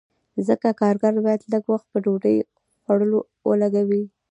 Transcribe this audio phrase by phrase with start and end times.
[0.47, 2.37] ځکه کارګر باید لږ وخت په ډوډۍ
[2.83, 3.19] خوړلو
[3.49, 4.03] ولګوي